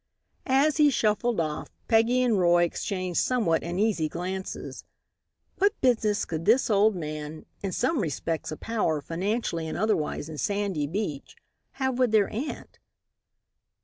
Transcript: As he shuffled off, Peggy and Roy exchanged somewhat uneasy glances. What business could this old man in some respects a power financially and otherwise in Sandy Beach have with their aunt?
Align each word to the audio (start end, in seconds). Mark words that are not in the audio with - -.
As 0.47 0.77
he 0.77 0.89
shuffled 0.89 1.39
off, 1.39 1.69
Peggy 1.87 2.23
and 2.23 2.39
Roy 2.39 2.63
exchanged 2.63 3.19
somewhat 3.19 3.61
uneasy 3.61 4.09
glances. 4.09 4.83
What 5.59 5.79
business 5.79 6.25
could 6.25 6.45
this 6.45 6.71
old 6.71 6.95
man 6.95 7.45
in 7.61 7.71
some 7.71 7.99
respects 7.99 8.51
a 8.51 8.57
power 8.57 8.99
financially 8.99 9.67
and 9.67 9.77
otherwise 9.77 10.27
in 10.27 10.39
Sandy 10.39 10.87
Beach 10.87 11.35
have 11.73 11.99
with 11.99 12.09
their 12.09 12.31
aunt? 12.33 12.79